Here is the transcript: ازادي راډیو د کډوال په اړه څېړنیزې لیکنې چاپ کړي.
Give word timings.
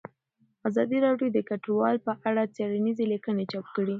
ازادي 0.69 0.97
راډیو 1.05 1.29
د 1.33 1.37
کډوال 1.49 1.97
په 2.05 2.13
اړه 2.29 2.41
څېړنیزې 2.55 3.05
لیکنې 3.13 3.43
چاپ 3.51 3.65
کړي. 3.75 3.89